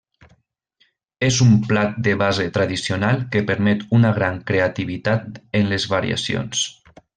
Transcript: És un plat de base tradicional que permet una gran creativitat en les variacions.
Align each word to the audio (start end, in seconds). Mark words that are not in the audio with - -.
És 1.27 1.35
un 1.45 1.51
plat 1.67 1.99
de 2.07 2.15
base 2.21 2.47
tradicional 2.55 3.21
que 3.37 3.43
permet 3.51 3.85
una 3.99 4.13
gran 4.17 4.41
creativitat 4.49 5.39
en 5.61 5.71
les 5.75 5.87
variacions. 5.97 6.69